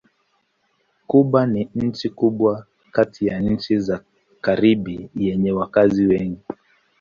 Kuba 1.07 1.45
ni 1.47 1.69
nchi 1.75 2.09
kubwa 2.09 2.65
kati 2.91 3.27
ya 3.27 3.39
nchi 3.39 3.79
za 3.79 4.03
Karibi 4.41 5.09
yenye 5.15 5.51
wakazi 5.51 6.05
wengi. 6.05 6.41